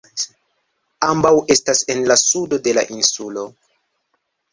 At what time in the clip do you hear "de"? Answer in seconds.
2.69-2.73